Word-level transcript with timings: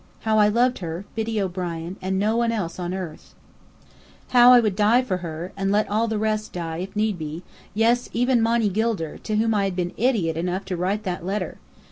How 0.21 0.39
I 0.39 0.47
loved 0.47 0.79
her, 0.79 1.05
Biddy 1.13 1.39
O'Brien, 1.39 1.95
and 2.01 2.17
no 2.17 2.35
one 2.35 2.51
else 2.51 2.79
on 2.79 2.91
earth! 2.91 3.35
How 4.29 4.51
I 4.51 4.59
would 4.59 4.75
die 4.75 5.03
for 5.03 5.17
her, 5.17 5.51
and 5.55 5.71
let 5.71 5.87
all 5.91 6.07
the 6.07 6.17
rest 6.17 6.53
die, 6.53 6.77
if 6.77 6.95
need 6.95 7.19
be, 7.19 7.43
yes, 7.75 8.09
even 8.11 8.41
Monny 8.41 8.69
Gilder, 8.69 9.19
to 9.19 9.35
whom 9.35 9.53
I 9.53 9.65
had 9.65 9.75
been 9.75 9.93
idiot 9.97 10.37
enough 10.37 10.65
to 10.65 10.75
write 10.75 11.03
that 11.03 11.23
letter! 11.23 11.59